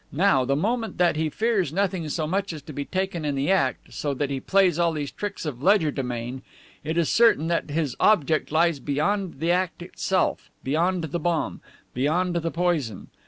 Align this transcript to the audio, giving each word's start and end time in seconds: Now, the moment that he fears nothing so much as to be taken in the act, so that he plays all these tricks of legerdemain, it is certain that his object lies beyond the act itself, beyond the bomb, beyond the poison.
Now, 0.11 0.45
the 0.45 0.55
moment 0.55 0.97
that 0.97 1.15
he 1.15 1.29
fears 1.29 1.71
nothing 1.71 2.09
so 2.09 2.25
much 2.25 2.53
as 2.53 2.63
to 2.63 2.73
be 2.73 2.85
taken 2.85 3.23
in 3.23 3.35
the 3.35 3.51
act, 3.51 3.93
so 3.93 4.15
that 4.15 4.31
he 4.31 4.39
plays 4.39 4.79
all 4.79 4.93
these 4.93 5.11
tricks 5.11 5.45
of 5.45 5.61
legerdemain, 5.61 6.41
it 6.83 6.97
is 6.97 7.07
certain 7.07 7.45
that 7.49 7.69
his 7.69 7.95
object 7.99 8.51
lies 8.51 8.79
beyond 8.79 9.39
the 9.39 9.51
act 9.51 9.83
itself, 9.83 10.49
beyond 10.63 11.03
the 11.03 11.19
bomb, 11.19 11.61
beyond 11.93 12.37
the 12.37 12.49
poison. 12.49 13.09